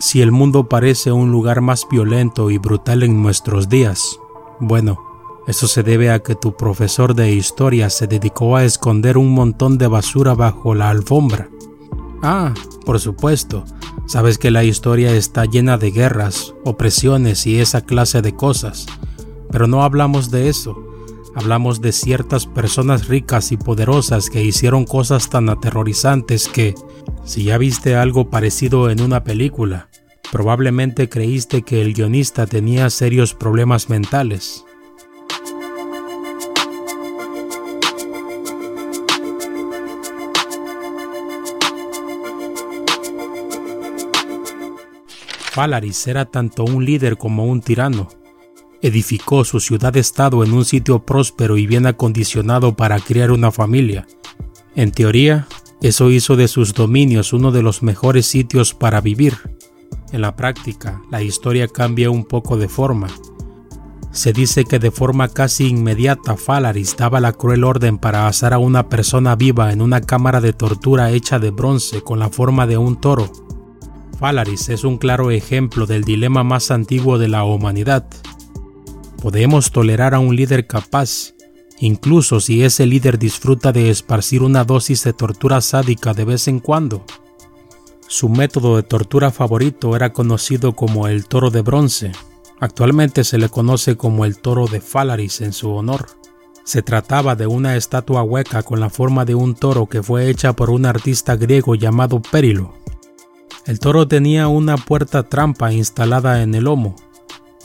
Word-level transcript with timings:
Si 0.00 0.22
el 0.22 0.32
mundo 0.32 0.66
parece 0.66 1.12
un 1.12 1.30
lugar 1.30 1.60
más 1.60 1.86
violento 1.86 2.50
y 2.50 2.56
brutal 2.56 3.02
en 3.02 3.22
nuestros 3.22 3.68
días, 3.68 4.18
bueno, 4.58 4.98
eso 5.46 5.68
se 5.68 5.82
debe 5.82 6.10
a 6.10 6.20
que 6.20 6.34
tu 6.34 6.56
profesor 6.56 7.14
de 7.14 7.32
historia 7.32 7.90
se 7.90 8.06
dedicó 8.06 8.56
a 8.56 8.64
esconder 8.64 9.18
un 9.18 9.28
montón 9.34 9.76
de 9.76 9.88
basura 9.88 10.32
bajo 10.32 10.74
la 10.74 10.88
alfombra. 10.88 11.50
Ah, 12.22 12.54
por 12.86 12.98
supuesto, 12.98 13.66
sabes 14.06 14.38
que 14.38 14.50
la 14.50 14.64
historia 14.64 15.12
está 15.12 15.44
llena 15.44 15.76
de 15.76 15.90
guerras, 15.90 16.54
opresiones 16.64 17.46
y 17.46 17.60
esa 17.60 17.82
clase 17.82 18.22
de 18.22 18.34
cosas, 18.34 18.86
pero 19.50 19.66
no 19.66 19.82
hablamos 19.82 20.30
de 20.30 20.48
eso. 20.48 20.82
Hablamos 21.34 21.82
de 21.82 21.92
ciertas 21.92 22.46
personas 22.46 23.06
ricas 23.06 23.52
y 23.52 23.58
poderosas 23.58 24.30
que 24.30 24.42
hicieron 24.42 24.86
cosas 24.86 25.28
tan 25.28 25.50
aterrorizantes 25.50 26.48
que, 26.48 26.74
si 27.24 27.44
ya 27.44 27.58
viste 27.58 27.96
algo 27.96 28.30
parecido 28.30 28.88
en 28.88 29.02
una 29.02 29.22
película, 29.24 29.89
Probablemente 30.30 31.08
creíste 31.08 31.62
que 31.62 31.82
el 31.82 31.92
guionista 31.92 32.46
tenía 32.46 32.88
serios 32.90 33.34
problemas 33.34 33.88
mentales. 33.90 34.64
Falaris 45.50 46.06
era 46.06 46.26
tanto 46.26 46.64
un 46.64 46.84
líder 46.84 47.18
como 47.18 47.44
un 47.44 47.60
tirano. 47.60 48.08
Edificó 48.82 49.44
su 49.44 49.58
ciudad-estado 49.58 50.44
en 50.44 50.52
un 50.52 50.64
sitio 50.64 51.04
próspero 51.04 51.58
y 51.58 51.66
bien 51.66 51.86
acondicionado 51.86 52.76
para 52.76 53.00
criar 53.00 53.32
una 53.32 53.50
familia. 53.50 54.06
En 54.76 54.92
teoría, 54.92 55.48
eso 55.82 56.10
hizo 56.10 56.36
de 56.36 56.46
sus 56.46 56.72
dominios 56.72 57.32
uno 57.32 57.50
de 57.50 57.62
los 57.62 57.82
mejores 57.82 58.26
sitios 58.26 58.74
para 58.74 59.00
vivir. 59.00 59.34
En 60.12 60.22
la 60.22 60.34
práctica, 60.34 61.00
la 61.10 61.22
historia 61.22 61.68
cambia 61.68 62.10
un 62.10 62.24
poco 62.24 62.56
de 62.56 62.68
forma. 62.68 63.08
Se 64.10 64.32
dice 64.32 64.64
que 64.64 64.80
de 64.80 64.90
forma 64.90 65.28
casi 65.28 65.68
inmediata 65.68 66.36
Falaris 66.36 66.96
daba 66.96 67.20
la 67.20 67.32
cruel 67.32 67.62
orden 67.62 67.96
para 67.96 68.26
asar 68.26 68.52
a 68.52 68.58
una 68.58 68.88
persona 68.88 69.36
viva 69.36 69.72
en 69.72 69.80
una 69.80 70.00
cámara 70.00 70.40
de 70.40 70.52
tortura 70.52 71.12
hecha 71.12 71.38
de 71.38 71.50
bronce 71.50 72.02
con 72.02 72.18
la 72.18 72.28
forma 72.28 72.66
de 72.66 72.76
un 72.76 73.00
toro. 73.00 73.30
Falaris 74.18 74.68
es 74.68 74.82
un 74.82 74.98
claro 74.98 75.30
ejemplo 75.30 75.86
del 75.86 76.02
dilema 76.02 76.42
más 76.42 76.72
antiguo 76.72 77.16
de 77.16 77.28
la 77.28 77.44
humanidad. 77.44 78.04
Podemos 79.22 79.70
tolerar 79.70 80.14
a 80.14 80.18
un 80.18 80.34
líder 80.34 80.66
capaz, 80.66 81.34
incluso 81.78 82.40
si 82.40 82.64
ese 82.64 82.86
líder 82.86 83.16
disfruta 83.16 83.70
de 83.70 83.90
esparcir 83.90 84.42
una 84.42 84.64
dosis 84.64 85.04
de 85.04 85.12
tortura 85.12 85.60
sádica 85.60 86.14
de 86.14 86.24
vez 86.24 86.48
en 86.48 86.58
cuando. 86.58 87.04
Su 88.12 88.28
método 88.28 88.74
de 88.74 88.82
tortura 88.82 89.30
favorito 89.30 89.94
era 89.94 90.12
conocido 90.12 90.74
como 90.74 91.06
el 91.06 91.26
toro 91.26 91.50
de 91.50 91.62
bronce. 91.62 92.10
Actualmente 92.58 93.22
se 93.22 93.38
le 93.38 93.48
conoce 93.48 93.96
como 93.96 94.24
el 94.24 94.38
toro 94.38 94.66
de 94.66 94.80
Falaris 94.80 95.40
en 95.42 95.52
su 95.52 95.70
honor. 95.70 96.06
Se 96.64 96.82
trataba 96.82 97.36
de 97.36 97.46
una 97.46 97.76
estatua 97.76 98.24
hueca 98.24 98.64
con 98.64 98.80
la 98.80 98.90
forma 98.90 99.24
de 99.24 99.36
un 99.36 99.54
toro 99.54 99.86
que 99.86 100.02
fue 100.02 100.28
hecha 100.28 100.54
por 100.54 100.70
un 100.70 100.86
artista 100.86 101.36
griego 101.36 101.76
llamado 101.76 102.20
Perilo. 102.20 102.74
El 103.64 103.78
toro 103.78 104.08
tenía 104.08 104.48
una 104.48 104.76
puerta 104.76 105.28
trampa 105.28 105.72
instalada 105.72 106.42
en 106.42 106.56
el 106.56 106.64
lomo, 106.64 106.96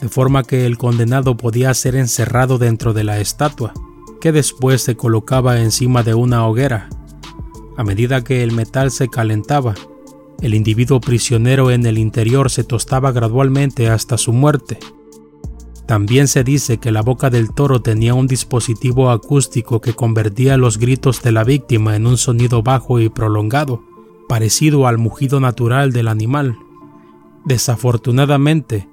de 0.00 0.08
forma 0.08 0.44
que 0.44 0.64
el 0.64 0.78
condenado 0.78 1.36
podía 1.36 1.74
ser 1.74 1.96
encerrado 1.96 2.58
dentro 2.58 2.92
de 2.92 3.02
la 3.02 3.18
estatua, 3.18 3.74
que 4.20 4.30
después 4.30 4.80
se 4.80 4.96
colocaba 4.96 5.58
encima 5.58 6.04
de 6.04 6.14
una 6.14 6.46
hoguera. 6.46 6.88
A 7.76 7.82
medida 7.82 8.22
que 8.22 8.44
el 8.44 8.52
metal 8.52 8.92
se 8.92 9.08
calentaba, 9.08 9.74
el 10.42 10.54
individuo 10.54 11.00
prisionero 11.00 11.70
en 11.70 11.86
el 11.86 11.98
interior 11.98 12.50
se 12.50 12.64
tostaba 12.64 13.12
gradualmente 13.12 13.88
hasta 13.88 14.18
su 14.18 14.32
muerte. 14.32 14.78
También 15.86 16.26
se 16.26 16.44
dice 16.44 16.78
que 16.78 16.90
la 16.90 17.00
boca 17.00 17.30
del 17.30 17.54
toro 17.54 17.80
tenía 17.80 18.12
un 18.12 18.26
dispositivo 18.26 19.10
acústico 19.10 19.80
que 19.80 19.94
convertía 19.94 20.56
los 20.56 20.78
gritos 20.78 21.22
de 21.22 21.32
la 21.32 21.44
víctima 21.44 21.94
en 21.96 22.06
un 22.06 22.18
sonido 22.18 22.62
bajo 22.62 23.00
y 23.00 23.08
prolongado, 23.08 23.82
parecido 24.28 24.88
al 24.88 24.98
mugido 24.98 25.38
natural 25.38 25.92
del 25.92 26.08
animal. 26.08 26.58
Desafortunadamente, 27.44 28.88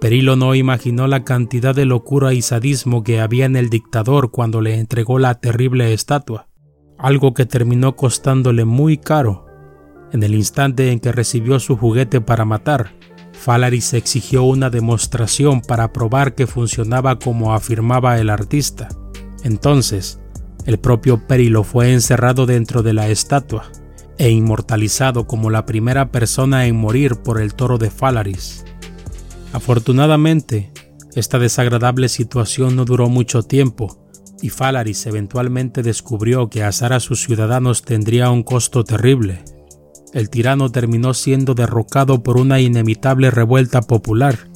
Perilo 0.00 0.34
no 0.34 0.56
imaginó 0.56 1.06
la 1.06 1.22
cantidad 1.22 1.76
de 1.76 1.84
locura 1.84 2.34
y 2.34 2.42
sadismo 2.42 3.04
que 3.04 3.20
había 3.20 3.44
en 3.44 3.54
el 3.54 3.70
dictador 3.70 4.32
cuando 4.32 4.60
le 4.60 4.80
entregó 4.80 5.20
la 5.20 5.36
terrible 5.36 5.92
estatua, 5.92 6.48
algo 6.98 7.34
que 7.34 7.46
terminó 7.46 7.94
costándole 7.94 8.64
muy 8.64 8.98
caro 8.98 9.51
en 10.12 10.22
el 10.22 10.34
instante 10.34 10.92
en 10.92 11.00
que 11.00 11.10
recibió 11.10 11.58
su 11.58 11.76
juguete 11.76 12.20
para 12.20 12.44
matar, 12.44 12.92
Falaris 13.32 13.94
exigió 13.94 14.44
una 14.44 14.70
demostración 14.70 15.62
para 15.62 15.92
probar 15.92 16.34
que 16.34 16.46
funcionaba 16.46 17.18
como 17.18 17.54
afirmaba 17.54 18.18
el 18.18 18.30
artista. 18.30 18.88
Entonces, 19.42 20.20
el 20.66 20.78
propio 20.78 21.26
Perilo 21.26 21.64
fue 21.64 21.92
encerrado 21.92 22.46
dentro 22.46 22.82
de 22.82 22.92
la 22.92 23.08
estatua 23.08 23.64
e 24.18 24.30
inmortalizado 24.30 25.26
como 25.26 25.50
la 25.50 25.66
primera 25.66 26.12
persona 26.12 26.66
en 26.66 26.76
morir 26.76 27.16
por 27.16 27.40
el 27.40 27.54
toro 27.54 27.78
de 27.78 27.90
Falaris. 27.90 28.64
Afortunadamente, 29.52 30.72
esta 31.14 31.38
desagradable 31.38 32.08
situación 32.08 32.76
no 32.76 32.84
duró 32.84 33.08
mucho 33.08 33.42
tiempo 33.42 34.08
y 34.40 34.50
Falaris 34.50 35.06
eventualmente 35.06 35.82
descubrió 35.82 36.48
que 36.48 36.62
asar 36.62 36.92
a 36.92 37.00
sus 37.00 37.22
ciudadanos 37.22 37.82
tendría 37.82 38.30
un 38.30 38.42
costo 38.42 38.84
terrible 38.84 39.42
el 40.12 40.28
tirano 40.30 40.70
terminó 40.70 41.14
siendo 41.14 41.54
derrocado 41.54 42.22
por 42.22 42.36
una 42.36 42.60
inevitable 42.60 43.30
revuelta 43.30 43.80
popular, 43.82 44.50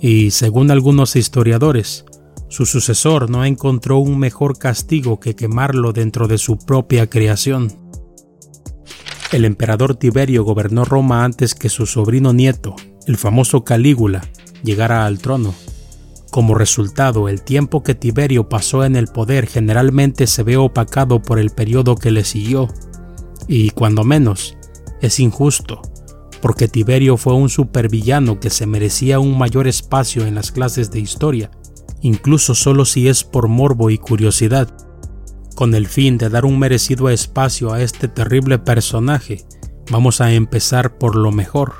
y 0.00 0.30
según 0.30 0.70
algunos 0.70 1.16
historiadores, 1.16 2.04
su 2.48 2.66
sucesor 2.66 3.30
no 3.30 3.44
encontró 3.44 3.98
un 3.98 4.18
mejor 4.18 4.58
castigo 4.58 5.18
que 5.20 5.34
quemarlo 5.34 5.92
dentro 5.92 6.28
de 6.28 6.38
su 6.38 6.58
propia 6.58 7.08
creación. 7.08 7.72
El 9.32 9.44
emperador 9.44 9.96
Tiberio 9.96 10.44
gobernó 10.44 10.84
Roma 10.84 11.24
antes 11.24 11.54
que 11.54 11.68
su 11.68 11.86
sobrino 11.86 12.32
nieto, 12.32 12.76
el 13.06 13.16
famoso 13.16 13.64
Calígula, 13.64 14.22
llegara 14.62 15.06
al 15.06 15.18
trono. 15.18 15.54
Como 16.30 16.54
resultado, 16.54 17.28
el 17.28 17.42
tiempo 17.42 17.82
que 17.82 17.94
Tiberio 17.94 18.48
pasó 18.48 18.84
en 18.84 18.96
el 18.96 19.08
poder 19.08 19.46
generalmente 19.46 20.26
se 20.26 20.42
ve 20.42 20.56
opacado 20.56 21.22
por 21.22 21.38
el 21.38 21.50
periodo 21.50 21.96
que 21.96 22.10
le 22.10 22.24
siguió, 22.24 22.68
y 23.48 23.70
cuando 23.70 24.04
menos, 24.04 24.56
es 25.06 25.20
injusto, 25.20 25.82
porque 26.40 26.68
Tiberio 26.68 27.16
fue 27.16 27.34
un 27.34 27.48
supervillano 27.48 28.38
que 28.38 28.50
se 28.50 28.66
merecía 28.66 29.18
un 29.18 29.38
mayor 29.38 29.66
espacio 29.66 30.26
en 30.26 30.34
las 30.34 30.52
clases 30.52 30.90
de 30.90 31.00
historia, 31.00 31.50
incluso 32.00 32.54
solo 32.54 32.84
si 32.84 33.08
es 33.08 33.24
por 33.24 33.48
morbo 33.48 33.90
y 33.90 33.98
curiosidad. 33.98 34.68
Con 35.54 35.74
el 35.74 35.86
fin 35.86 36.18
de 36.18 36.28
dar 36.28 36.44
un 36.44 36.58
merecido 36.58 37.08
espacio 37.08 37.72
a 37.72 37.80
este 37.80 38.08
terrible 38.08 38.58
personaje, 38.58 39.44
vamos 39.90 40.20
a 40.20 40.32
empezar 40.32 40.98
por 40.98 41.16
lo 41.16 41.32
mejor, 41.32 41.74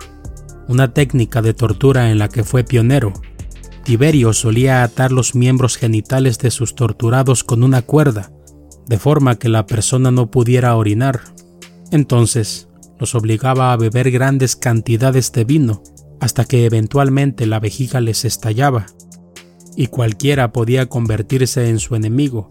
una 0.68 0.94
técnica 0.94 1.42
de 1.42 1.54
tortura 1.54 2.10
en 2.10 2.18
la 2.18 2.28
que 2.28 2.44
fue 2.44 2.64
pionero. 2.64 3.12
Tiberio 3.84 4.32
solía 4.32 4.82
atar 4.82 5.12
los 5.12 5.34
miembros 5.34 5.76
genitales 5.76 6.38
de 6.38 6.50
sus 6.50 6.74
torturados 6.74 7.44
con 7.44 7.62
una 7.62 7.82
cuerda, 7.82 8.32
de 8.86 8.98
forma 8.98 9.38
que 9.38 9.48
la 9.48 9.66
persona 9.66 10.10
no 10.10 10.30
pudiera 10.30 10.74
orinar. 10.76 11.20
Entonces, 11.90 12.68
los 12.98 13.14
obligaba 13.14 13.72
a 13.72 13.76
beber 13.76 14.10
grandes 14.10 14.56
cantidades 14.56 15.32
de 15.32 15.44
vino 15.44 15.82
hasta 16.20 16.44
que 16.44 16.64
eventualmente 16.64 17.46
la 17.46 17.60
vejiga 17.60 18.00
les 18.00 18.24
estallaba, 18.24 18.86
y 19.76 19.88
cualquiera 19.88 20.52
podía 20.52 20.86
convertirse 20.86 21.68
en 21.68 21.78
su 21.78 21.96
enemigo. 21.96 22.48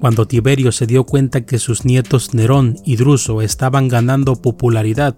Cuando 0.00 0.26
Tiberio 0.26 0.72
se 0.72 0.86
dio 0.86 1.04
cuenta 1.04 1.44
que 1.44 1.58
sus 1.58 1.84
nietos 1.84 2.34
Nerón 2.34 2.76
y 2.84 2.96
Druso 2.96 3.42
estaban 3.42 3.88
ganando 3.88 4.40
popularidad, 4.40 5.16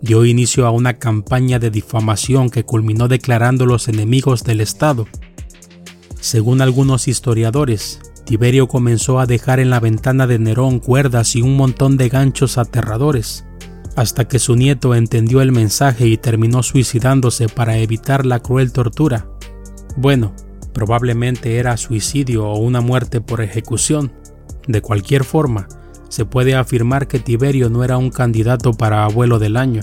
dio 0.00 0.24
inicio 0.24 0.66
a 0.66 0.70
una 0.70 0.98
campaña 0.98 1.58
de 1.58 1.70
difamación 1.70 2.50
que 2.50 2.64
culminó 2.64 3.08
declarándolos 3.08 3.88
enemigos 3.88 4.44
del 4.44 4.60
Estado. 4.60 5.06
Según 6.20 6.60
algunos 6.60 7.08
historiadores, 7.08 8.00
Tiberio 8.24 8.68
comenzó 8.68 9.20
a 9.20 9.26
dejar 9.26 9.60
en 9.60 9.70
la 9.70 9.80
ventana 9.80 10.26
de 10.26 10.38
Nerón 10.38 10.80
cuerdas 10.80 11.36
y 11.36 11.42
un 11.42 11.56
montón 11.56 11.96
de 11.96 12.08
ganchos 12.08 12.58
aterradores, 12.58 13.45
hasta 13.96 14.28
que 14.28 14.38
su 14.38 14.54
nieto 14.54 14.94
entendió 14.94 15.40
el 15.40 15.52
mensaje 15.52 16.06
y 16.06 16.18
terminó 16.18 16.62
suicidándose 16.62 17.48
para 17.48 17.78
evitar 17.78 18.26
la 18.26 18.40
cruel 18.40 18.70
tortura. 18.70 19.26
Bueno, 19.96 20.34
probablemente 20.74 21.56
era 21.56 21.78
suicidio 21.78 22.46
o 22.46 22.58
una 22.58 22.82
muerte 22.82 23.22
por 23.22 23.40
ejecución. 23.40 24.12
De 24.68 24.82
cualquier 24.82 25.24
forma, 25.24 25.66
se 26.10 26.26
puede 26.26 26.54
afirmar 26.54 27.08
que 27.08 27.18
Tiberio 27.18 27.70
no 27.70 27.82
era 27.82 27.96
un 27.96 28.10
candidato 28.10 28.74
para 28.74 29.04
abuelo 29.04 29.38
del 29.38 29.56
año. 29.56 29.82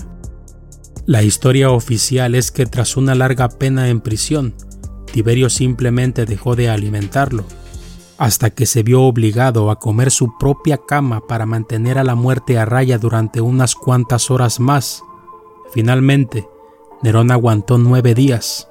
La 1.06 1.22
historia 1.22 1.70
oficial 1.70 2.36
es 2.36 2.52
que 2.52 2.66
tras 2.66 2.96
una 2.96 3.14
larga 3.14 3.48
pena 3.48 3.88
en 3.88 4.00
prisión, 4.00 4.54
Tiberio 5.12 5.50
simplemente 5.50 6.24
dejó 6.24 6.54
de 6.54 6.70
alimentarlo 6.70 7.44
hasta 8.18 8.50
que 8.50 8.66
se 8.66 8.82
vio 8.82 9.02
obligado 9.02 9.70
a 9.70 9.78
comer 9.78 10.10
su 10.10 10.36
propia 10.38 10.78
cama 10.78 11.20
para 11.26 11.46
mantener 11.46 11.98
a 11.98 12.04
la 12.04 12.14
muerte 12.14 12.58
a 12.58 12.64
raya 12.64 12.98
durante 12.98 13.40
unas 13.40 13.74
cuantas 13.74 14.30
horas 14.30 14.60
más. 14.60 15.02
Finalmente, 15.72 16.48
Nerón 17.02 17.30
aguantó 17.30 17.78
nueve 17.78 18.14
días. 18.14 18.68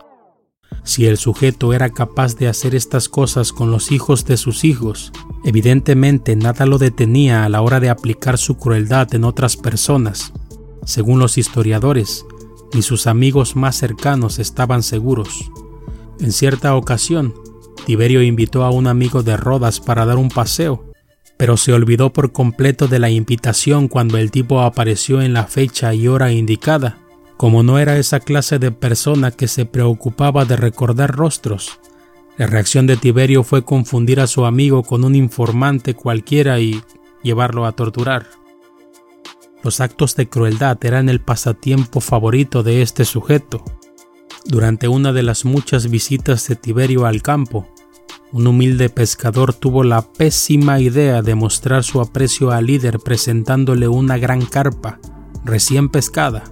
Si 0.84 1.06
el 1.06 1.18
sujeto 1.18 1.74
era 1.74 1.90
capaz 1.92 2.36
de 2.36 2.48
hacer 2.48 2.76
estas 2.76 3.08
cosas 3.08 3.54
con 3.54 3.72
los 3.72 3.92
hijos 3.92 4.26
de 4.26 4.38
sus 4.38 4.64
hijos, 4.64 5.12
evidentemente 5.46 6.36
nada 6.36 6.66
lo 6.66 6.78
detenía 6.78 7.46
a 7.46 7.50
la 7.50 7.62
hora 7.62 7.80
de 7.80 7.90
aplicar 7.90 8.38
su 8.38 8.58
crueldad 8.58 9.14
en 9.14 9.24
otras 9.24 9.56
personas. 9.56 10.34
Según 10.86 11.20
los 11.20 11.38
historiadores, 11.38 12.26
ni 12.74 12.82
sus 12.82 13.08
amigos 13.08 13.56
más 13.56 13.78
cercanos 13.78 14.40
estaban 14.40 14.84
seguros. 14.84 15.52
En 16.20 16.32
cierta 16.32 16.76
ocasión, 16.76 17.34
Tiberio 17.86 18.22
invitó 18.22 18.64
a 18.64 18.72
un 18.72 18.88
amigo 18.88 19.24
de 19.24 19.38
Rodas 19.38 19.80
para 19.80 20.06
dar 20.06 20.18
un 20.18 20.30
paseo, 20.30 20.92
pero 21.38 21.58
se 21.58 21.74
olvidó 21.74 22.14
por 22.14 22.32
completo 22.32 22.88
de 22.88 23.00
la 23.00 23.10
invitación 23.10 23.88
cuando 23.88 24.18
el 24.18 24.32
tipo 24.32 24.62
apareció 24.62 25.22
en 25.22 25.34
la 25.34 25.46
fecha 25.46 25.94
y 25.94 26.08
hora 26.08 26.32
indicada 26.32 26.98
como 27.38 27.62
no 27.62 27.78
era 27.78 27.98
esa 27.98 28.22
clase 28.22 28.58
de 28.58 28.72
persona 28.72 29.32
que 29.32 29.50
se 29.50 29.66
preocupaba 29.66 30.46
de 30.46 30.56
recordar 30.56 31.14
rostros, 31.14 31.78
la 32.38 32.48
reacción 32.48 32.88
de 32.88 32.98
Tiberio 32.98 33.44
fue 33.44 33.64
confundir 33.64 34.20
a 34.20 34.28
su 34.28 34.46
amigo 34.46 34.82
con 34.84 35.04
un 35.04 35.14
informante 35.14 35.94
cualquiera 35.94 36.60
y 36.60 36.82
llevarlo 37.22 37.66
a 37.66 37.74
torturar. 37.74 38.28
Los 39.62 39.82
actos 39.82 40.16
de 40.16 40.28
crueldad 40.28 40.78
eran 40.84 41.10
el 41.10 41.22
pasatiempo 41.22 42.02
favorito 42.02 42.64
de 42.64 42.82
este 42.82 43.06
sujeto. 43.06 43.64
Durante 44.46 44.88
una 44.88 45.14
de 45.14 45.24
las 45.24 45.46
muchas 45.46 45.90
visitas 45.90 46.48
de 46.48 46.56
Tiberio 46.56 47.06
al 47.06 47.22
campo, 47.22 47.68
un 48.34 48.48
humilde 48.48 48.90
pescador 48.90 49.54
tuvo 49.54 49.84
la 49.84 50.02
pésima 50.02 50.80
idea 50.80 51.22
de 51.22 51.36
mostrar 51.36 51.84
su 51.84 52.02
aprecio 52.02 52.52
al 52.52 52.66
líder 52.66 53.00
presentándole 53.00 53.88
una 53.88 54.18
gran 54.18 54.42
carpa, 54.46 55.00
recién 55.46 55.88
pescada. 55.88 56.44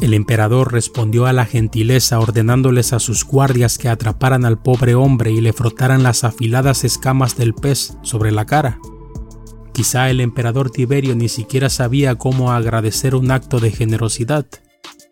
El 0.00 0.14
emperador 0.14 0.72
respondió 0.72 1.26
a 1.26 1.32
la 1.32 1.44
gentileza 1.44 2.20
ordenándoles 2.20 2.92
a 2.92 3.00
sus 3.00 3.24
guardias 3.24 3.78
que 3.78 3.88
atraparan 3.88 4.44
al 4.44 4.62
pobre 4.62 4.94
hombre 4.94 5.32
y 5.32 5.40
le 5.40 5.52
frotaran 5.52 6.04
las 6.04 6.22
afiladas 6.22 6.84
escamas 6.84 7.36
del 7.36 7.52
pez 7.52 7.96
sobre 8.02 8.30
la 8.30 8.46
cara. 8.46 8.78
Quizá 9.72 10.08
el 10.10 10.20
emperador 10.20 10.70
Tiberio 10.70 11.16
ni 11.16 11.28
siquiera 11.28 11.68
sabía 11.68 12.14
cómo 12.14 12.52
agradecer 12.52 13.16
un 13.16 13.32
acto 13.32 13.58
de 13.58 13.72
generosidad. 13.72 14.46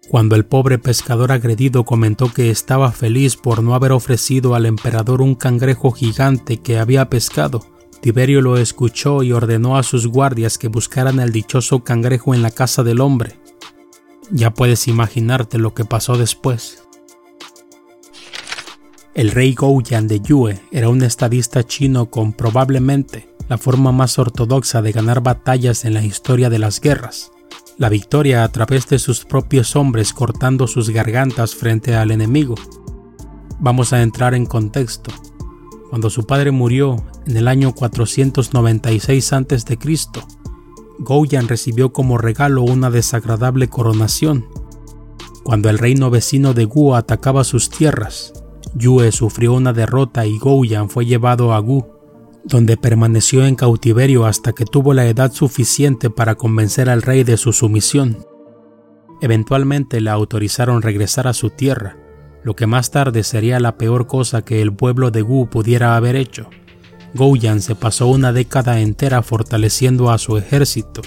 Cuando 0.08 0.36
el 0.36 0.44
pobre 0.44 0.78
pescador 0.78 1.32
agredido 1.32 1.84
comentó 1.84 2.32
que 2.32 2.50
estaba 2.50 2.92
feliz 2.92 3.36
por 3.36 3.62
no 3.62 3.74
haber 3.74 3.90
ofrecido 3.90 4.54
al 4.54 4.64
emperador 4.64 5.20
un 5.20 5.34
cangrejo 5.34 5.90
gigante 5.90 6.58
que 6.58 6.78
había 6.78 7.10
pescado, 7.10 7.66
Tiberio 8.00 8.40
lo 8.40 8.56
escuchó 8.56 9.24
y 9.24 9.32
ordenó 9.32 9.76
a 9.76 9.82
sus 9.82 10.06
guardias 10.06 10.58
que 10.58 10.68
buscaran 10.68 11.18
el 11.18 11.32
dichoso 11.32 11.82
cangrejo 11.82 12.34
en 12.34 12.42
la 12.42 12.52
casa 12.52 12.84
del 12.84 13.00
hombre. 13.00 13.40
Ya 14.30 14.54
puedes 14.54 14.86
imaginarte 14.86 15.58
lo 15.58 15.74
que 15.74 15.84
pasó 15.84 16.16
después. 16.16 16.84
El 19.14 19.32
rey 19.32 19.54
Gouyan 19.54 20.06
de 20.06 20.20
Yue 20.20 20.60
era 20.70 20.88
un 20.88 21.02
estadista 21.02 21.64
chino 21.64 22.10
con 22.10 22.32
probablemente 22.32 23.28
la 23.48 23.58
forma 23.58 23.90
más 23.90 24.18
ortodoxa 24.18 24.82
de 24.82 24.92
ganar 24.92 25.20
batallas 25.20 25.84
en 25.84 25.94
la 25.94 26.04
historia 26.04 26.48
de 26.48 26.58
las 26.58 26.80
guerras. 26.80 27.32
La 27.78 27.90
victoria 27.90 28.42
a 28.42 28.48
través 28.48 28.88
de 28.88 28.98
sus 28.98 29.26
propios 29.26 29.76
hombres 29.76 30.14
cortando 30.14 30.66
sus 30.66 30.88
gargantas 30.88 31.54
frente 31.54 31.94
al 31.94 32.10
enemigo. 32.10 32.54
Vamos 33.60 33.92
a 33.92 34.00
entrar 34.00 34.34
en 34.34 34.46
contexto. 34.46 35.10
Cuando 35.90 36.08
su 36.08 36.26
padre 36.26 36.52
murió 36.52 37.04
en 37.26 37.36
el 37.36 37.46
año 37.48 37.74
496 37.74 39.32
a.C., 39.34 39.78
Gouyan 41.00 41.48
recibió 41.48 41.92
como 41.92 42.16
regalo 42.16 42.62
una 42.62 42.88
desagradable 42.88 43.68
coronación. 43.68 44.46
Cuando 45.42 45.68
el 45.68 45.76
reino 45.76 46.08
vecino 46.08 46.54
de 46.54 46.64
Gu 46.64 46.94
atacaba 46.94 47.44
sus 47.44 47.68
tierras, 47.68 48.32
Yue 48.74 49.12
sufrió 49.12 49.52
una 49.52 49.74
derrota 49.74 50.24
y 50.24 50.38
Gouyan 50.38 50.88
fue 50.88 51.04
llevado 51.04 51.52
a 51.52 51.58
Gu, 51.58 51.84
donde 52.46 52.76
permaneció 52.76 53.44
en 53.44 53.56
cautiverio 53.56 54.24
hasta 54.24 54.52
que 54.52 54.64
tuvo 54.64 54.94
la 54.94 55.06
edad 55.06 55.32
suficiente 55.32 56.10
para 56.10 56.36
convencer 56.36 56.88
al 56.88 57.02
rey 57.02 57.24
de 57.24 57.36
su 57.36 57.52
sumisión. 57.52 58.24
Eventualmente 59.20 60.00
le 60.00 60.10
autorizaron 60.10 60.80
regresar 60.80 61.26
a 61.26 61.32
su 61.32 61.50
tierra, 61.50 61.96
lo 62.44 62.54
que 62.54 62.68
más 62.68 62.92
tarde 62.92 63.24
sería 63.24 63.58
la 63.58 63.76
peor 63.76 64.06
cosa 64.06 64.42
que 64.42 64.62
el 64.62 64.72
pueblo 64.72 65.10
de 65.10 65.22
Gu 65.22 65.48
pudiera 65.50 65.96
haber 65.96 66.14
hecho. 66.14 66.48
Gouyan 67.14 67.60
se 67.60 67.74
pasó 67.74 68.06
una 68.06 68.32
década 68.32 68.80
entera 68.80 69.22
fortaleciendo 69.22 70.10
a 70.10 70.18
su 70.18 70.36
ejército, 70.36 71.02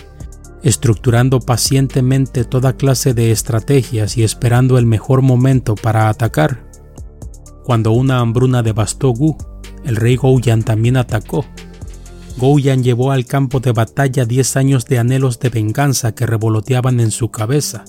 estructurando 0.62 1.40
pacientemente 1.40 2.44
toda 2.44 2.74
clase 2.74 3.14
de 3.14 3.32
estrategias 3.32 4.18
y 4.18 4.24
esperando 4.24 4.78
el 4.78 4.86
mejor 4.86 5.22
momento 5.22 5.76
para 5.76 6.10
atacar. 6.10 6.68
Cuando 7.64 7.92
una 7.92 8.20
hambruna 8.20 8.62
devastó 8.62 9.12
Gu, 9.12 9.38
el 9.84 9.96
rey 9.96 10.16
Gouyan 10.16 10.64
también 10.64 10.98
atacó. 10.98 11.46
Gouyan 12.38 12.84
llevó 12.84 13.12
al 13.12 13.26
campo 13.26 13.60
de 13.60 13.72
batalla 13.72 14.26
10 14.26 14.56
años 14.58 14.86
de 14.86 15.00
anhelos 15.00 15.40
de 15.40 15.50
venganza 15.50 16.14
que 16.14 16.26
revoloteaban 16.26 17.00
en 17.00 17.12
su 17.12 17.32
cabeza. 17.32 17.86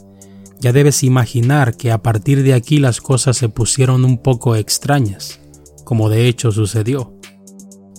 Ya 0.60 0.72
debes 0.72 1.02
imaginar 1.02 1.76
que 1.76 1.92
a 1.92 2.02
partir 2.02 2.42
de 2.42 2.54
aquí 2.54 2.78
las 2.78 3.00
cosas 3.00 3.36
se 3.36 3.48
pusieron 3.48 4.04
un 4.04 4.18
poco 4.18 4.56
extrañas, 4.56 5.40
como 5.84 6.08
de 6.08 6.28
hecho 6.28 6.52
sucedió. 6.52 7.14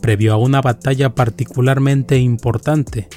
Previo 0.02 0.34
a 0.34 0.38
una 0.38 0.62
batalla 0.62 1.16
particularmente 1.16 2.18
importante, 2.18 3.08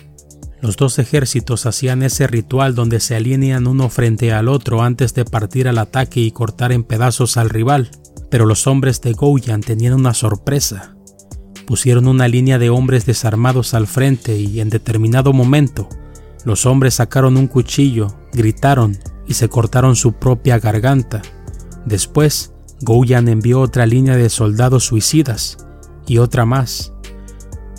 los 0.64 0.78
dos 0.78 0.98
ejércitos 0.98 1.66
hacían 1.66 2.02
ese 2.02 2.26
ritual 2.26 2.74
donde 2.74 2.98
se 2.98 3.14
alinean 3.14 3.66
uno 3.66 3.90
frente 3.90 4.32
al 4.32 4.48
otro 4.48 4.82
antes 4.82 5.12
de 5.12 5.26
partir 5.26 5.68
al 5.68 5.76
ataque 5.76 6.20
y 6.20 6.30
cortar 6.30 6.72
en 6.72 6.84
pedazos 6.84 7.36
al 7.36 7.50
rival, 7.50 7.90
pero 8.34 8.46
los 8.46 8.66
hombres 8.66 9.00
de 9.00 9.12
Gouyan 9.12 9.60
tenían 9.60 9.94
una 9.94 10.12
sorpresa. 10.12 10.96
Pusieron 11.68 12.08
una 12.08 12.26
línea 12.26 12.58
de 12.58 12.68
hombres 12.68 13.06
desarmados 13.06 13.74
al 13.74 13.86
frente 13.86 14.36
y 14.36 14.58
en 14.58 14.70
determinado 14.70 15.32
momento, 15.32 15.88
los 16.44 16.66
hombres 16.66 16.94
sacaron 16.94 17.36
un 17.36 17.46
cuchillo, 17.46 18.08
gritaron 18.32 18.98
y 19.28 19.34
se 19.34 19.48
cortaron 19.48 19.94
su 19.94 20.14
propia 20.14 20.58
garganta. 20.58 21.22
Después, 21.86 22.52
Gouyan 22.80 23.28
envió 23.28 23.60
otra 23.60 23.86
línea 23.86 24.16
de 24.16 24.28
soldados 24.28 24.84
suicidas, 24.84 25.56
y 26.04 26.18
otra 26.18 26.44
más. 26.44 26.92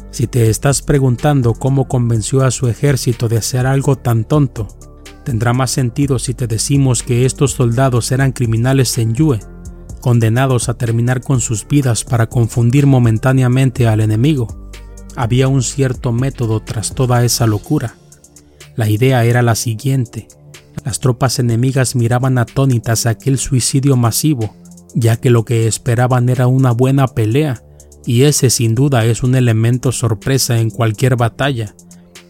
Si 0.10 0.25
te 0.25 0.50
estás 0.50 0.81
preguntando 0.81 1.54
cómo 1.54 1.90
convenció 1.90 2.46
a 2.46 2.52
su 2.52 2.69
ejército 2.69 3.28
de 3.28 3.40
hacer 3.40 3.68
algo 3.68 3.98
tan 3.98 4.24
tonto, 4.24 4.69
tendrá 5.25 5.52
más 5.52 5.72
sentido 5.72 6.18
si 6.18 6.34
te 6.34 6.48
decimos 6.48 7.04
que 7.04 7.25
estos 7.25 7.52
soldados 7.52 8.13
eran 8.13 8.31
criminales 8.31 8.98
en 8.98 9.16
Yue, 9.16 9.42
condenados 10.06 10.69
a 10.69 10.76
terminar 10.76 11.21
con 11.21 11.42
sus 11.42 11.68
vidas 11.68 12.04
para 12.04 12.30
confundir 12.30 12.85
momentáneamente 12.85 13.88
al 13.88 14.02
enemigo. 14.02 14.69
Había 15.16 15.47
un 15.47 15.64
cierto 15.64 16.12
método 16.12 16.59
tras 16.59 16.94
toda 16.94 17.26
esa 17.26 17.47
locura. 17.47 17.95
La 18.76 18.88
idea 18.88 19.26
era 19.26 19.42
la 19.42 19.56
siguiente. 19.56 20.28
Las 20.83 21.00
tropas 21.00 21.40
enemigas 21.40 21.95
miraban 21.95 22.38
atónitas 22.38 23.07
aquel 23.07 23.40
suicidio 23.40 23.95
masivo, 23.95 24.56
ya 24.94 25.18
que 25.18 25.31
lo 25.31 25.44
que 25.44 25.68
esperaban 25.68 26.30
era 26.30 26.45
una 26.45 26.69
buena 26.69 27.07
pelea 27.07 27.64
y 28.06 28.26
ese 28.26 28.52
sin 28.52 28.76
duda 28.76 29.06
es 29.06 29.24
un 29.24 29.33
elemento 29.33 29.92
sorpresa 29.92 30.59
en 30.59 30.69
cualquier 30.69 31.16
batalla. 31.16 31.74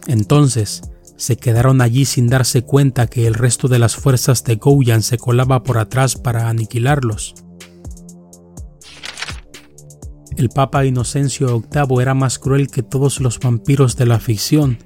Entonces, 0.06 0.80
se 1.18 1.36
quedaron 1.36 1.82
allí 1.82 2.06
sin 2.06 2.28
darse 2.28 2.62
cuenta 2.62 3.06
que 3.06 3.26
el 3.26 3.34
resto 3.34 3.68
de 3.68 3.78
las 3.78 3.96
fuerzas 3.96 4.44
de 4.44 4.54
Gouyan 4.54 5.02
se 5.02 5.18
colaba 5.18 5.62
por 5.62 5.76
atrás 5.76 6.16
para 6.16 6.48
aniquilarlos. 6.48 7.34
El 10.36 10.50
Papa 10.50 10.84
Inocencio 10.84 11.62
VIII 11.72 12.02
era 12.02 12.12
más 12.12 12.38
cruel 12.38 12.68
que 12.68 12.82
todos 12.82 13.20
los 13.20 13.40
vampiros 13.40 13.96
de 13.96 14.04
la 14.04 14.20
ficción, 14.20 14.78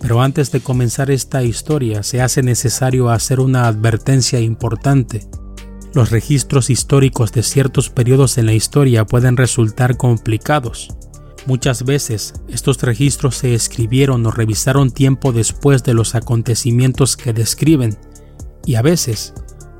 pero 0.00 0.22
antes 0.22 0.52
de 0.52 0.60
comenzar 0.60 1.10
esta 1.10 1.42
historia 1.42 2.04
se 2.04 2.22
hace 2.22 2.44
necesario 2.44 3.10
hacer 3.10 3.40
una 3.40 3.66
advertencia 3.66 4.38
importante. 4.38 5.26
Los 5.94 6.10
registros 6.10 6.70
históricos 6.70 7.32
de 7.32 7.42
ciertos 7.42 7.90
periodos 7.90 8.38
en 8.38 8.46
la 8.46 8.52
historia 8.52 9.04
pueden 9.04 9.36
resultar 9.36 9.96
complicados. 9.96 10.94
Muchas 11.46 11.84
veces 11.84 12.34
estos 12.46 12.80
registros 12.80 13.36
se 13.36 13.54
escribieron 13.54 14.24
o 14.26 14.30
revisaron 14.30 14.92
tiempo 14.92 15.32
después 15.32 15.82
de 15.82 15.94
los 15.94 16.14
acontecimientos 16.14 17.16
que 17.16 17.32
describen, 17.32 17.98
y 18.64 18.76
a 18.76 18.82
veces 18.82 19.34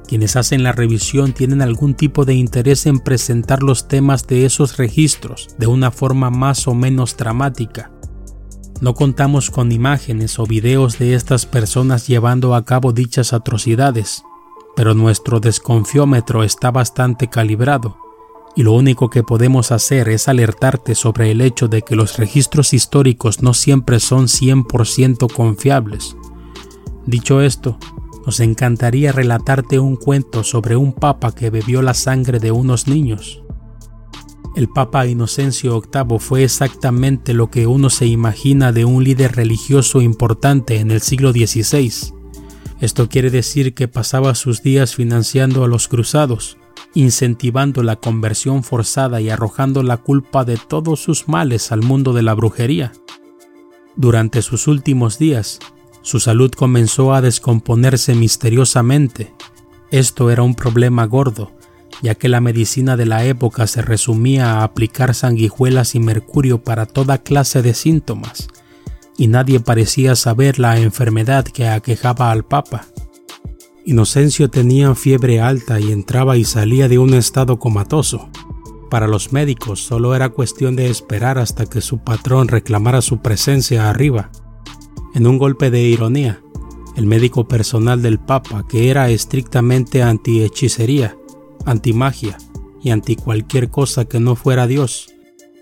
quienes 0.08 0.34
hacen 0.36 0.62
la 0.62 0.72
revisión 0.72 1.32
tienen 1.32 1.62
algún 1.62 1.94
tipo 1.94 2.24
de 2.24 2.34
interés 2.34 2.86
en 2.86 2.98
presentar 2.98 3.62
los 3.62 3.86
temas 3.86 4.26
de 4.26 4.46
esos 4.46 4.78
registros 4.78 5.48
de 5.58 5.66
una 5.68 5.90
forma 5.90 6.30
más 6.30 6.66
o 6.66 6.74
menos 6.74 7.16
dramática. 7.16 7.92
No 8.80 8.94
contamos 8.94 9.50
con 9.50 9.70
imágenes 9.70 10.38
o 10.38 10.46
videos 10.46 10.98
de 10.98 11.14
estas 11.14 11.46
personas 11.46 12.06
llevando 12.06 12.54
a 12.54 12.64
cabo 12.64 12.92
dichas 12.92 13.32
atrocidades, 13.32 14.22
pero 14.74 14.94
nuestro 14.94 15.40
desconfiómetro 15.40 16.42
está 16.42 16.70
bastante 16.70 17.28
calibrado 17.28 17.98
y 18.56 18.62
lo 18.62 18.72
único 18.72 19.10
que 19.10 19.22
podemos 19.22 19.72
hacer 19.72 20.08
es 20.08 20.26
alertarte 20.26 20.94
sobre 20.94 21.30
el 21.30 21.42
hecho 21.42 21.68
de 21.68 21.82
que 21.82 21.94
los 21.94 22.16
registros 22.16 22.72
históricos 22.72 23.42
no 23.42 23.54
siempre 23.54 24.00
son 24.00 24.26
100% 24.26 25.32
confiables. 25.32 26.16
Dicho 27.06 27.40
esto, 27.40 27.78
nos 28.28 28.40
encantaría 28.40 29.10
relatarte 29.10 29.78
un 29.78 29.96
cuento 29.96 30.44
sobre 30.44 30.76
un 30.76 30.92
papa 30.92 31.34
que 31.34 31.48
bebió 31.48 31.80
la 31.80 31.94
sangre 31.94 32.38
de 32.40 32.52
unos 32.52 32.86
niños. 32.86 33.42
El 34.54 34.68
Papa 34.68 35.06
Inocencio 35.06 35.80
VIII 35.80 36.18
fue 36.18 36.44
exactamente 36.44 37.32
lo 37.32 37.50
que 37.50 37.66
uno 37.66 37.88
se 37.88 38.04
imagina 38.04 38.70
de 38.70 38.84
un 38.84 39.02
líder 39.02 39.34
religioso 39.34 40.02
importante 40.02 40.76
en 40.76 40.90
el 40.90 41.00
siglo 41.00 41.32
XVI. 41.32 42.12
Esto 42.82 43.08
quiere 43.08 43.30
decir 43.30 43.72
que 43.72 43.88
pasaba 43.88 44.34
sus 44.34 44.62
días 44.62 44.94
financiando 44.94 45.64
a 45.64 45.68
los 45.68 45.88
cruzados, 45.88 46.58
incentivando 46.92 47.82
la 47.82 47.96
conversión 47.96 48.62
forzada 48.62 49.22
y 49.22 49.30
arrojando 49.30 49.82
la 49.82 49.96
culpa 49.96 50.44
de 50.44 50.58
todos 50.58 51.02
sus 51.02 51.28
males 51.28 51.72
al 51.72 51.80
mundo 51.80 52.12
de 52.12 52.24
la 52.24 52.34
brujería. 52.34 52.92
Durante 53.96 54.42
sus 54.42 54.68
últimos 54.68 55.18
días, 55.18 55.60
su 56.02 56.20
salud 56.20 56.50
comenzó 56.50 57.12
a 57.12 57.20
descomponerse 57.20 58.14
misteriosamente. 58.14 59.34
Esto 59.90 60.30
era 60.30 60.42
un 60.42 60.54
problema 60.54 61.04
gordo, 61.06 61.52
ya 62.02 62.14
que 62.14 62.28
la 62.28 62.40
medicina 62.40 62.96
de 62.96 63.06
la 63.06 63.24
época 63.24 63.66
se 63.66 63.82
resumía 63.82 64.54
a 64.54 64.64
aplicar 64.64 65.14
sanguijuelas 65.14 65.94
y 65.94 66.00
mercurio 66.00 66.62
para 66.62 66.86
toda 66.86 67.18
clase 67.18 67.62
de 67.62 67.74
síntomas, 67.74 68.48
y 69.16 69.26
nadie 69.26 69.60
parecía 69.60 70.14
saber 70.14 70.58
la 70.58 70.78
enfermedad 70.78 71.44
que 71.44 71.68
aquejaba 71.68 72.30
al 72.30 72.44
Papa. 72.44 72.86
Inocencio 73.84 74.50
tenía 74.50 74.94
fiebre 74.94 75.40
alta 75.40 75.80
y 75.80 75.92
entraba 75.92 76.36
y 76.36 76.44
salía 76.44 76.88
de 76.88 76.98
un 76.98 77.14
estado 77.14 77.58
comatoso. 77.58 78.28
Para 78.90 79.08
los 79.08 79.32
médicos 79.32 79.80
solo 79.80 80.14
era 80.14 80.28
cuestión 80.28 80.76
de 80.76 80.88
esperar 80.90 81.38
hasta 81.38 81.66
que 81.66 81.80
su 81.80 81.98
patrón 81.98 82.48
reclamara 82.48 83.02
su 83.02 83.18
presencia 83.18 83.88
arriba. 83.90 84.30
En 85.14 85.26
un 85.26 85.38
golpe 85.38 85.70
de 85.70 85.82
ironía, 85.82 86.42
el 86.96 87.06
médico 87.06 87.46
personal 87.46 88.02
del 88.02 88.18
Papa, 88.18 88.66
que 88.68 88.90
era 88.90 89.10
estrictamente 89.10 90.02
anti-hechicería, 90.02 91.16
anti-magia 91.64 92.36
y 92.82 92.90
anti 92.90 93.16
cualquier 93.16 93.70
cosa 93.70 94.04
que 94.04 94.20
no 94.20 94.36
fuera 94.36 94.66
Dios, 94.66 95.14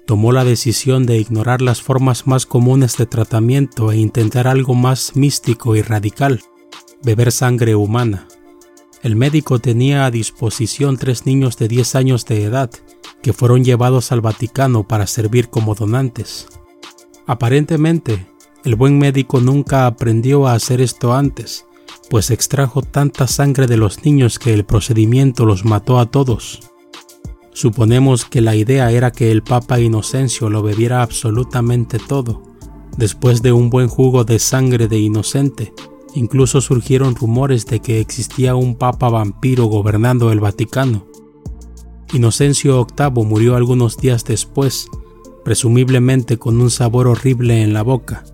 tomó 0.07 0.33
la 0.33 0.45
decisión 0.45 1.05
de 1.05 1.19
ignorar 1.19 1.63
las 1.63 1.83
formas 1.83 2.27
más 2.27 2.47
comunes 2.47 2.97
de 2.97 3.07
tratamiento 3.07 3.93
e 3.93 3.99
intentar 3.99 4.47
algo 4.47 4.75
más 4.75 5.17
místico 5.17 5.77
y 5.77 5.83
radical, 5.83 6.41
beber 7.03 7.33
sangre 7.33 7.75
humana. 7.75 8.29
El 9.03 9.15
médico 9.15 9.59
tenía 9.59 10.07
a 10.07 10.11
disposición 10.11 10.97
tres 10.97 11.27
niños 11.27 11.57
de 11.59 11.69
10 11.69 11.95
años 11.97 12.25
de 12.25 12.45
edad 12.45 12.71
que 13.23 13.33
fueron 13.33 13.65
llevados 13.65 14.11
al 14.11 14.21
Vaticano 14.21 14.87
para 14.89 15.07
servir 15.07 15.49
como 15.49 15.75
donantes. 15.75 16.49
Aparentemente, 17.27 18.27
el 18.67 18.75
buen 18.75 18.99
médico 18.99 19.41
nunca 19.41 19.87
aprendió 19.87 20.49
a 20.49 20.55
hacer 20.55 20.81
esto 20.81 21.15
antes, 21.15 21.67
pues 22.11 22.33
extrajo 22.33 22.83
tanta 22.83 23.29
sangre 23.29 23.69
de 23.69 23.77
los 23.77 24.05
niños 24.05 24.41
que 24.41 24.53
el 24.53 24.65
procedimiento 24.65 25.47
los 25.47 25.65
mató 25.65 26.01
a 26.01 26.07
todos. 26.07 26.69
Suponemos 27.53 28.25
que 28.25 28.41
la 28.41 28.57
idea 28.57 28.91
era 28.91 29.13
que 29.13 29.31
el 29.31 29.45
Papa 29.45 29.79
Inocencio 29.79 30.51
lo 30.51 30.65
bebiera 30.65 31.03
absolutamente 31.03 32.01
todo. 32.01 32.43
Después 32.97 33.41
de 33.41 33.53
un 33.53 33.71
buen 33.71 33.87
jugo 33.87 34.25
de 34.25 34.41
sangre 34.41 34.89
de 34.89 34.99
inocente, 34.99 35.73
incluso 36.17 36.61
surgieron 36.61 37.15
rumores 37.15 37.67
de 37.67 37.79
que 37.79 38.01
existía 38.01 38.57
un 38.57 38.75
Papa 38.75 39.09
vampiro 39.09 39.67
gobernando 39.67 40.33
el 40.33 40.41
Vaticano. 40.41 41.07
Inocencio 42.13 42.85
VIII 42.99 43.25
murió 43.25 43.55
algunos 43.55 43.97
días 43.97 44.25
después, 44.25 44.89
presumiblemente 45.45 46.37
con 46.37 46.61
un 46.61 46.73
sabor 46.73 47.07
horrible 47.07 47.63
en 47.63 47.73
la 47.73 47.83
boca. 47.83 48.25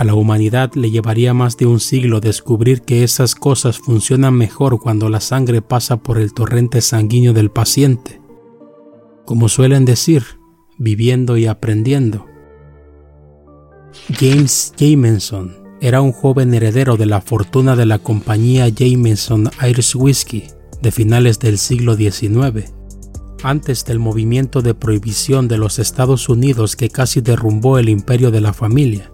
A 0.00 0.04
la 0.04 0.14
humanidad 0.14 0.72
le 0.76 0.90
llevaría 0.90 1.34
más 1.34 1.58
de 1.58 1.66
un 1.66 1.78
siglo 1.78 2.20
descubrir 2.20 2.80
que 2.80 3.04
esas 3.04 3.34
cosas 3.34 3.78
funcionan 3.78 4.32
mejor 4.32 4.80
cuando 4.80 5.10
la 5.10 5.20
sangre 5.20 5.60
pasa 5.60 5.98
por 5.98 6.16
el 6.16 6.32
torrente 6.32 6.80
sanguíneo 6.80 7.34
del 7.34 7.50
paciente. 7.50 8.18
Como 9.26 9.50
suelen 9.50 9.84
decir, 9.84 10.24
viviendo 10.78 11.36
y 11.36 11.44
aprendiendo. 11.44 12.24
James 14.18 14.72
Jameson 14.78 15.58
era 15.82 16.00
un 16.00 16.12
joven 16.12 16.54
heredero 16.54 16.96
de 16.96 17.04
la 17.04 17.20
fortuna 17.20 17.76
de 17.76 17.84
la 17.84 17.98
compañía 17.98 18.70
Jameson 18.70 19.50
Irish 19.68 19.96
Whiskey 19.96 20.44
de 20.80 20.92
finales 20.92 21.40
del 21.40 21.58
siglo 21.58 21.94
XIX, 21.94 22.72
antes 23.42 23.84
del 23.84 23.98
movimiento 23.98 24.62
de 24.62 24.72
prohibición 24.72 25.46
de 25.46 25.58
los 25.58 25.78
Estados 25.78 26.30
Unidos 26.30 26.74
que 26.74 26.88
casi 26.88 27.20
derrumbó 27.20 27.76
el 27.76 27.90
imperio 27.90 28.30
de 28.30 28.40
la 28.40 28.54
familia. 28.54 29.12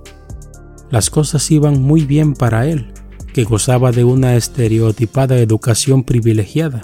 Las 0.91 1.11
cosas 1.11 1.51
iban 1.51 1.83
muy 1.83 2.05
bien 2.05 2.35
para 2.35 2.67
él, 2.67 2.93
que 3.35 3.45
gozaba 3.45 3.93
de 3.93 4.05
una 4.05 4.37
estereotipada 4.37 5.39
educación 5.39 6.05
privilegiada. 6.05 6.83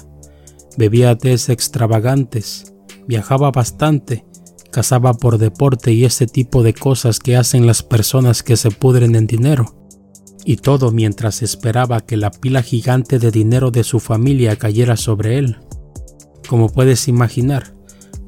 Bebía 0.77 1.17
tés 1.17 1.49
extravagantes, 1.49 2.75
viajaba 3.07 3.51
bastante, 3.51 4.25
cazaba 4.71 5.15
por 5.15 5.39
deporte 5.39 5.93
y 5.93 6.05
ese 6.05 6.27
tipo 6.27 6.63
de 6.63 6.75
cosas 6.75 7.21
que 7.21 7.37
hacen 7.37 7.67
las 7.67 7.83
personas 7.83 8.43
que 8.43 8.57
se 8.57 8.71
pudren 8.71 9.15
en 9.15 9.27
dinero. 9.27 9.77
Y 10.45 10.57
todo 10.57 10.91
mientras 10.91 11.43
esperaba 11.43 12.01
que 12.01 12.17
la 12.17 12.33
pila 12.33 12.63
gigante 12.63 13.21
de 13.21 13.31
dinero 13.31 13.71
de 13.71 13.85
su 13.85 14.01
familia 14.01 14.57
cayera 14.57 14.97
sobre 14.97 15.39
él. 15.39 15.59
Como 16.49 16.69
puedes 16.69 17.07
imaginar, 17.07 17.75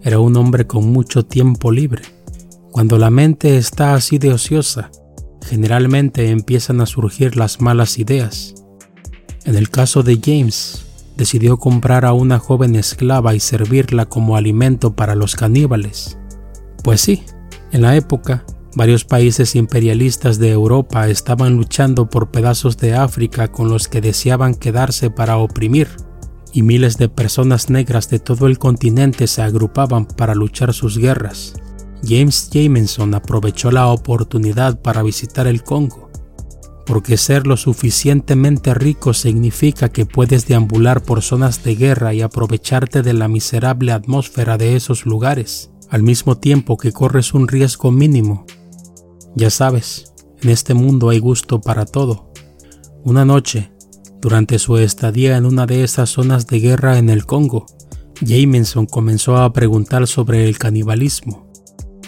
era 0.03 0.21
un 0.21 0.37
hombre 0.37 0.67
con 0.67 0.93
mucho 0.93 1.25
tiempo 1.25 1.73
libre. 1.73 2.03
Cuando 2.71 2.99
la 2.99 3.11
mente 3.11 3.57
está 3.57 3.95
así 3.95 4.19
de 4.19 4.33
ociosa, 4.33 4.91
generalmente 5.45 6.31
empiezan 6.31 6.81
a 6.81 6.87
surgir 6.87 7.37
las 7.37 7.61
malas 7.61 7.99
ideas. 7.99 8.55
En 9.45 9.57
el 9.57 9.71
caso 9.71 10.03
de 10.03 10.19
James, 10.23 10.85
decidió 11.17 11.59
comprar 11.59 12.05
a 12.05 12.13
una 12.13 12.39
joven 12.39 12.75
esclava 12.77 13.35
y 13.35 13.41
servirla 13.41 14.07
como 14.07 14.37
alimento 14.37 14.97
para 14.97 15.15
los 15.15 15.37
caníbales. 15.37 16.19
Pues 16.83 17.01
sí, 17.01 17.23
en 17.73 17.83
la 17.83 17.95
época, 17.97 18.45
varios 18.75 19.05
países 19.05 19.55
imperialistas 19.55 20.39
de 20.39 20.51
Europa 20.51 21.09
estaban 21.09 21.57
luchando 21.57 22.09
por 22.09 22.31
pedazos 22.31 22.77
de 22.79 22.95
África 22.95 23.49
con 23.49 23.69
los 23.69 23.89
que 23.89 24.01
deseaban 24.01 24.55
quedarse 24.55 25.11
para 25.11 25.37
oprimir, 25.37 25.89
y 26.53 26.63
miles 26.63 26.99
de 26.99 27.09
personas 27.09 27.69
negras 27.69 28.09
de 28.09 28.21
todo 28.21 28.47
el 28.47 28.59
continente 28.59 29.27
se 29.27 29.43
agrupaban 29.43 30.07
para 30.07 30.35
luchar 30.35 30.73
sus 30.73 30.99
guerras. 30.99 31.55
James 32.07 32.51
Jameson 32.51 33.15
aprovechó 33.15 33.71
la 33.71 33.89
oportunidad 33.89 34.81
para 34.81 35.03
visitar 35.03 35.47
el 35.47 35.63
Congo, 35.63 36.11
porque 36.85 37.17
ser 37.17 37.47
lo 37.47 37.57
suficientemente 37.57 38.75
rico 38.75 39.15
significa 39.15 39.89
que 39.89 40.05
puedes 40.05 40.47
deambular 40.47 41.03
por 41.03 41.23
zonas 41.23 41.65
de 41.65 41.77
guerra 41.77 42.13
y 42.13 42.21
aprovecharte 42.21 43.03
de 43.03 43.15
la 43.15 43.29
miserable 43.29 43.93
atmósfera 43.93 44.59
de 44.59 44.77
esos 44.77 45.07
lugares, 45.07 45.71
al 45.89 46.03
mismo 46.03 46.37
tiempo 46.37 46.77
que 46.77 46.93
corres 46.93 47.33
un 47.33 47.49
riesgo 47.49 47.91
mínimo. 47.91 48.45
Ya 49.35 49.51
sabes, 49.51 50.13
en 50.43 50.51
este 50.51 50.75
mundo 50.75 51.09
hay 51.09 51.21
gusto 51.21 51.61
para 51.61 51.87
todo. 51.87 52.33
Una 53.03 53.25
noche, 53.25 53.73
durante 54.21 54.59
su 54.59 54.77
estadía 54.77 55.37
en 55.37 55.47
una 55.47 55.67
de 55.67 55.85
esas 55.85 56.11
zonas 56.11 56.47
de 56.47 56.61
guerra 56.61 56.99
en 56.99 57.09
el 57.09 57.25
Congo, 57.25 57.67
Jameson 58.21 58.87
comenzó 58.87 59.39
a 59.39 59.53
preguntar 59.53 60.07
sobre 60.07 60.49
el 60.49 60.59
canibalismo 60.59 61.44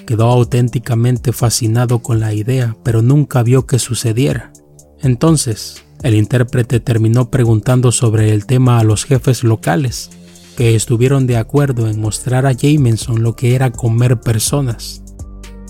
Quedó 0.07 0.27
auténticamente 0.27 1.33
fascinado 1.33 1.99
con 1.99 2.21
la 2.21 2.33
idea, 2.33 2.77
pero 2.85 3.03
nunca 3.03 3.43
vio 3.43 3.67
que 3.67 3.79
sucediera. 3.79 4.53
Entonces, 5.01 5.85
el 6.03 6.15
intérprete 6.15 6.81
terminó 6.81 7.31
preguntando 7.31 7.91
sobre 7.93 8.33
el 8.33 8.47
tema 8.47 8.79
a 8.79 8.85
los 8.85 9.05
jefes 9.05 9.43
locales, 9.43 10.11
que 10.57 10.75
estuvieron 10.75 11.27
de 11.27 11.37
acuerdo 11.37 11.89
en 11.89 12.01
mostrar 12.01 12.47
a 12.47 12.53
Jameson 12.53 13.23
lo 13.23 13.37
que 13.37 13.55
era 13.55 13.73
comer 13.73 14.21
personas. 14.21 15.03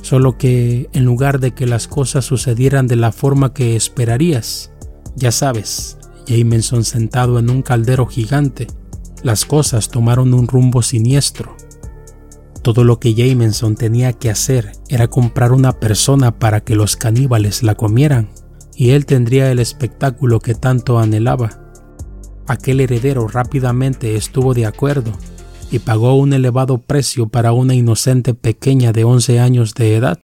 Solo 0.02 0.38
que, 0.38 0.88
en 0.92 1.04
lugar 1.04 1.40
de 1.40 1.52
que 1.52 1.66
las 1.66 1.88
cosas 1.88 2.24
sucedieran 2.24 2.86
de 2.86 2.96
la 2.96 3.12
forma 3.12 3.52
que 3.52 3.74
esperarías, 3.74 4.70
ya 5.16 5.32
sabes, 5.32 5.98
Jameson 6.26 6.84
sentado 6.84 7.38
en 7.38 7.50
un 7.50 7.62
caldero 7.62 8.06
gigante, 8.06 8.66
las 9.22 9.44
cosas 9.44 9.88
tomaron 9.88 10.34
un 10.34 10.46
rumbo 10.46 10.82
siniestro. 10.82 11.56
Todo 12.66 12.82
lo 12.82 12.98
que 12.98 13.14
Jameson 13.14 13.76
tenía 13.76 14.12
que 14.12 14.28
hacer 14.28 14.72
era 14.88 15.06
comprar 15.06 15.52
una 15.52 15.78
persona 15.78 16.36
para 16.40 16.62
que 16.62 16.74
los 16.74 16.96
caníbales 16.96 17.62
la 17.62 17.76
comieran, 17.76 18.30
y 18.74 18.90
él 18.90 19.06
tendría 19.06 19.52
el 19.52 19.60
espectáculo 19.60 20.40
que 20.40 20.56
tanto 20.56 20.98
anhelaba. 20.98 21.60
Aquel 22.48 22.80
heredero 22.80 23.28
rápidamente 23.28 24.16
estuvo 24.16 24.52
de 24.52 24.66
acuerdo 24.66 25.12
y 25.70 25.78
pagó 25.78 26.16
un 26.16 26.32
elevado 26.32 26.78
precio 26.78 27.28
para 27.28 27.52
una 27.52 27.72
inocente 27.72 28.34
pequeña 28.34 28.90
de 28.90 29.04
11 29.04 29.38
años 29.38 29.72
de 29.74 29.94
edad. 29.94 30.18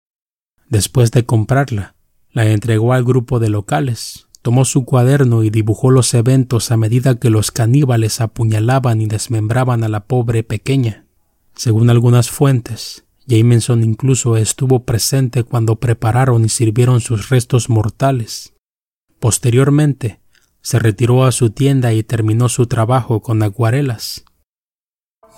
Después 0.70 1.10
de 1.10 1.26
comprarla, 1.26 1.94
la 2.32 2.46
entregó 2.46 2.94
al 2.94 3.04
grupo 3.04 3.38
de 3.38 3.50
locales, 3.50 4.28
tomó 4.40 4.64
su 4.64 4.86
cuaderno 4.86 5.42
y 5.42 5.50
dibujó 5.50 5.90
los 5.90 6.14
eventos 6.14 6.70
a 6.70 6.78
medida 6.78 7.16
que 7.16 7.28
los 7.28 7.50
caníbales 7.50 8.22
apuñalaban 8.22 9.02
y 9.02 9.08
desmembraban 9.08 9.84
a 9.84 9.90
la 9.90 10.06
pobre 10.06 10.42
pequeña. 10.42 11.04
Según 11.60 11.90
algunas 11.90 12.30
fuentes, 12.30 13.04
Jameson 13.26 13.84
incluso 13.84 14.38
estuvo 14.38 14.86
presente 14.86 15.44
cuando 15.44 15.76
prepararon 15.76 16.46
y 16.46 16.48
sirvieron 16.48 17.02
sus 17.02 17.28
restos 17.28 17.68
mortales. 17.68 18.54
Posteriormente, 19.18 20.20
Se 20.62 20.78
retiró 20.78 21.24
a 21.24 21.32
su 21.32 21.50
tienda 21.50 21.92
y 21.92 22.02
terminó 22.02 22.48
su 22.48 22.66
trabajo 22.66 23.20
con 23.20 23.42
acuarelas. 23.42 24.24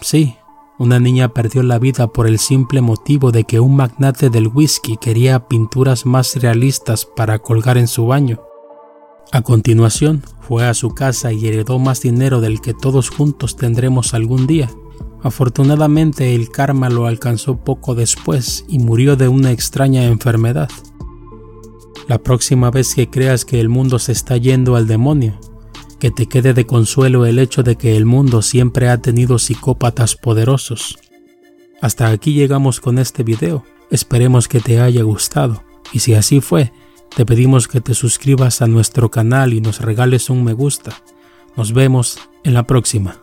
Sí, 0.01 0.37
una 0.79 1.01
niña 1.01 1.35
perdió 1.35 1.65
la 1.65 1.81
vida 1.81 2.13
por 2.13 2.29
el 2.29 2.39
simple 2.39 2.83
motivo 2.83 3.33
de 3.33 3.43
que 3.43 3.59
un 3.59 3.75
magnate 3.75 4.31
del 4.31 4.47
whisky 4.47 4.99
quería 4.99 5.49
pinturas 5.49 6.07
más 6.07 6.37
realistas 6.37 7.05
para 7.05 7.41
colgar 7.41 7.79
en 7.79 7.89
su 7.89 8.07
baño. 8.07 8.41
A 9.33 9.43
continuación, 9.43 10.23
fue 10.41 10.69
a 10.69 10.75
su 10.75 10.95
casa 10.95 11.33
y 11.33 11.49
heredó 11.49 11.81
más 11.81 12.01
dinero 12.01 12.41
del 12.41 12.61
que 12.61 12.75
todos 12.75 13.11
juntos 13.11 13.57
tendremos 13.57 14.15
algún 14.15 14.47
día. 14.47 14.71
Afortunadamente 15.23 16.35
el 16.35 16.51
karma 16.51 16.91
lo 16.91 17.07
alcanzó 17.07 17.57
poco 17.57 17.95
después 17.95 18.65
y 18.69 18.79
murió 18.81 19.17
de 19.17 19.29
una 19.29 19.53
extraña 19.53 20.05
enfermedad. 20.05 20.69
La 22.09 22.19
próxima 22.19 22.71
vez 22.71 22.95
que 22.95 23.09
creas 23.09 23.45
que 23.45 23.61
el 23.61 23.69
mundo 23.69 23.99
se 24.01 24.13
está 24.13 24.37
yendo 24.37 24.75
al 24.75 24.89
demonio, 24.89 25.39
que 26.01 26.11
te 26.11 26.27
quede 26.27 26.53
de 26.55 26.67
consuelo 26.67 27.25
el 27.27 27.39
hecho 27.39 27.63
de 27.63 27.77
que 27.77 27.97
el 27.97 28.05
mundo 28.05 28.43
siempre 28.43 28.89
ha 28.89 28.99
tenido 28.99 29.39
psicópatas 29.39 30.17
poderosos. 30.17 30.99
Hasta 31.81 32.09
aquí 32.09 32.35
llegamos 32.35 32.81
con 32.81 32.99
este 32.99 33.23
video, 33.23 33.65
esperemos 33.91 34.49
que 34.49 34.61
te 34.61 34.81
haya 34.81 35.05
gustado 35.05 35.63
y 35.93 36.01
si 36.01 36.15
así 36.15 36.41
fue, 36.41 36.73
te 37.15 37.25
pedimos 37.25 37.69
que 37.69 37.81
te 37.81 37.95
suscribas 37.95 38.63
a 38.63 38.67
nuestro 38.67 39.11
canal 39.11 39.53
y 39.53 39.61
nos 39.61 39.81
regales 39.81 40.31
un 40.31 40.43
me 40.43 40.55
gusta. 40.55 40.93
Nos 41.57 41.73
vemos 41.73 42.19
en 42.43 42.55
la 42.55 42.67
próxima. 42.67 43.22